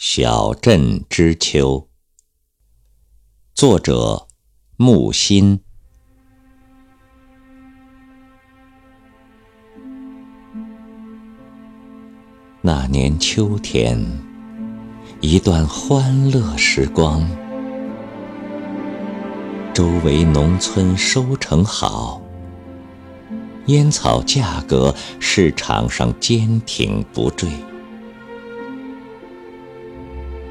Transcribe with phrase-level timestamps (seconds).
[0.00, 1.88] 小镇之秋，
[3.52, 4.28] 作者
[4.76, 5.58] 木心。
[12.60, 14.00] 那年秋天，
[15.20, 17.28] 一段欢乐时光。
[19.74, 22.22] 周围农村收成好，
[23.66, 27.50] 烟草价格市场上坚挺不坠。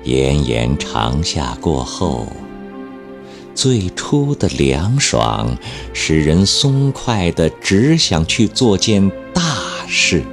[0.08, 2.28] 炎炎长夏过后，
[3.54, 5.58] 最初的凉爽，
[5.94, 9.44] 使人松快的只想去做件大
[9.86, 10.24] 事。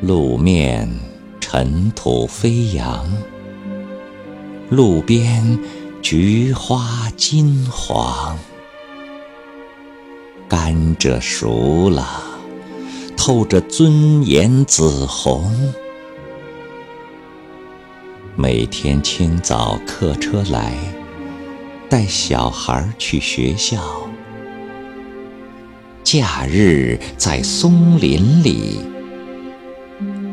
[0.00, 0.88] 路面
[1.38, 3.06] 尘土飞扬，
[4.70, 5.58] 路边
[6.00, 8.38] 菊花金黄，
[10.48, 12.22] 甘蔗熟了，
[13.24, 15.48] 透着尊严紫红。
[18.34, 20.74] 每天清早客车来，
[21.88, 23.80] 带小孩去学校。
[26.02, 28.80] 假日在松林里，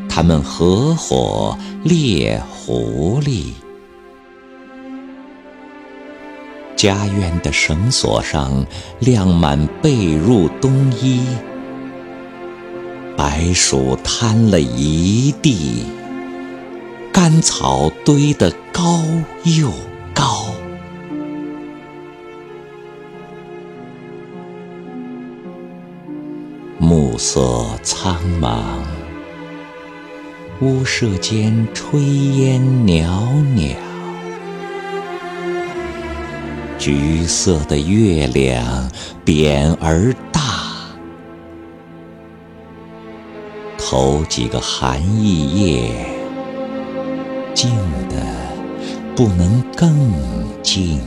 [0.10, 3.52] 他们合伙猎狐狸。
[6.76, 8.66] 家院的绳索上
[8.98, 11.24] 晾满被褥冬衣，
[13.20, 15.84] 白薯摊了一地。
[17.12, 19.04] 干草堆得高
[19.44, 19.70] 又
[20.14, 20.46] 高，
[26.78, 28.62] 暮色苍茫，
[30.62, 31.98] 屋舍间炊
[32.38, 33.04] 烟袅
[33.54, 33.76] 袅，
[36.78, 38.90] 橘色的月亮
[39.26, 40.16] 扁而
[43.92, 45.90] 头几个寒意夜。
[47.56, 47.72] 静
[48.08, 48.24] 的
[49.16, 49.92] 不能更
[50.62, 51.02] 静。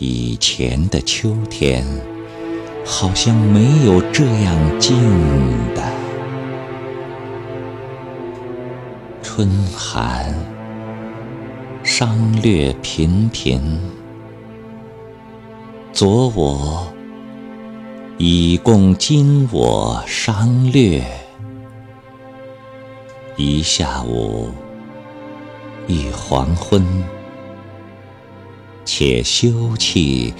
[0.00, 1.86] 以前的秋天，
[2.84, 4.98] 好像没有这样静
[5.76, 5.82] 的。
[9.22, 10.34] 春寒，
[11.84, 13.80] 商略频频。
[15.92, 16.92] 昨我
[18.22, 21.02] 以供今我商略。
[23.34, 24.50] 一下午，
[25.86, 26.84] 一黄昏，
[28.84, 29.48] 且休
[29.78, 30.34] 憩，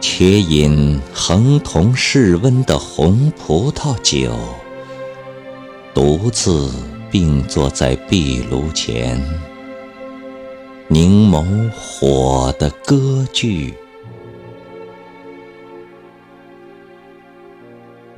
[0.00, 4.36] 且饮恒同室温的红葡萄酒，
[5.94, 6.74] 独自
[7.12, 9.22] 并坐在壁炉前，
[10.88, 13.72] 凝眸火的歌剧。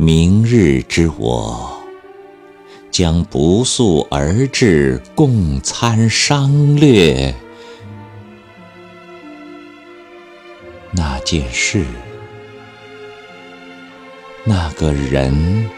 [0.07, 1.83] 明日之我。
[2.93, 7.35] 将不速而至，共餐商略
[10.93, 11.85] 那件事，
[14.45, 15.69] 那个人，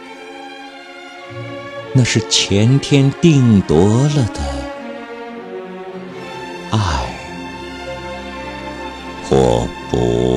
[1.94, 4.40] 那是前天定夺了的
[6.70, 6.78] 爱，
[9.24, 10.27] 或不。